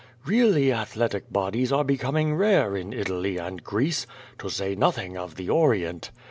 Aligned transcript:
Really 0.25 0.71
athletic 0.71 1.31
bodies 1.31 1.71
are 1.71 1.83
becoming 1.83 2.33
rare 2.33 2.75
in 2.75 2.91
Italy 2.91 3.37
and 3.37 3.63
Greece, 3.63 4.07
to 4.39 4.49
say 4.49 4.73
nothing 4.73 5.15
of 5.15 5.35
the 5.35 5.51
Orient. 5.51 6.09